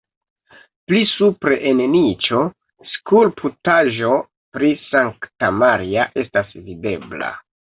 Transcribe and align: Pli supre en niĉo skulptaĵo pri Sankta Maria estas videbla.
Pli 0.91 1.01
supre 1.09 1.57
en 1.71 1.81
niĉo 1.95 2.39
skulptaĵo 2.93 4.15
pri 4.57 4.73
Sankta 4.87 5.55
Maria 5.63 6.09
estas 6.25 6.61
videbla. 6.67 7.31